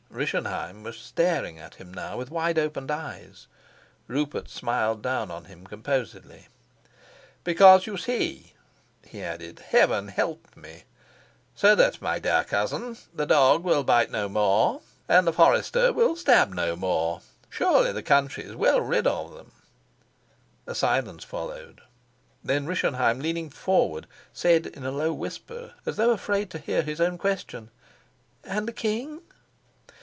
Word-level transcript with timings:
Rischenheim 0.13 0.83
was 0.83 0.97
staring 0.97 1.57
at 1.57 1.75
him 1.75 1.91
now 1.93 2.17
with 2.17 2.29
wide 2.31 2.59
opened 2.59 2.91
eyes. 2.91 3.47
Rupert 4.07 4.49
smiled 4.49 5.01
down 5.01 5.31
on 5.31 5.45
him 5.45 5.65
composedly. 5.65 6.47
"Because, 7.45 7.87
you 7.87 7.95
see," 7.95 8.51
he 9.07 9.23
added, 9.23 9.59
"Heaven 9.69 10.09
helped 10.09 10.57
me. 10.57 10.83
So 11.55 11.75
that, 11.75 12.01
my 12.01 12.19
dear 12.19 12.43
cousin, 12.43 12.97
the 13.13 13.25
dog 13.25 13.63
will 13.63 13.85
bite 13.85 14.11
no 14.11 14.27
more, 14.27 14.81
and 15.07 15.25
the 15.25 15.31
forester 15.33 15.93
will 15.93 16.17
stab 16.17 16.53
no 16.53 16.75
more. 16.75 17.21
Surely 17.49 17.93
the 17.93 18.03
country 18.03 18.43
is 18.43 18.53
well 18.55 18.81
rid 18.81 19.07
of 19.07 19.33
them?" 19.33 19.53
A 20.67 20.75
silence 20.75 21.23
followed. 21.23 21.79
Then 22.43 22.65
Rischenheim, 22.67 23.21
leaning 23.21 23.49
forward, 23.49 24.07
said 24.33 24.67
in 24.67 24.85
a 24.85 24.91
low 24.91 25.13
whisper, 25.13 25.73
as 25.85 25.95
though 25.95 26.11
afraid 26.11 26.49
to 26.49 26.59
hear 26.59 26.81
his 26.81 26.99
own 27.01 27.17
question: 27.17 27.71
"And 28.43 28.67
the 28.67 28.73
king?" 28.73 29.21